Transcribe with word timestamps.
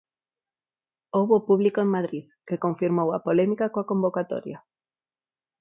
Houbo 1.17 1.45
público 1.47 1.79
en 1.85 1.93
Madrid, 1.95 2.25
que 2.47 2.61
confirmou 2.65 3.07
a 3.11 3.23
polémica 3.27 3.65
coa 3.73 3.87
convocatoria. 3.91 4.57